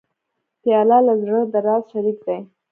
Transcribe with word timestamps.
پیاله 0.61 0.97
د 1.07 1.09
زړه 1.21 1.39
د 1.53 1.55
راز 1.65 1.83
شریک 1.91 2.17
دی. 2.27 2.39